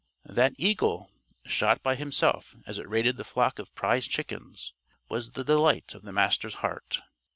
That 0.25 0.55
eagle, 0.57 1.11
shot 1.45 1.83
by 1.83 1.93
himself 1.93 2.55
as 2.65 2.79
it 2.79 2.89
raided 2.89 3.17
the 3.17 3.23
flock 3.23 3.59
of 3.59 3.71
prize 3.75 4.07
chickens, 4.07 4.73
was 5.09 5.33
the 5.33 5.43
delight 5.43 5.93
of 5.93 6.01
the 6.01 6.11
Master's 6.11 6.55
heart. 6.65 7.01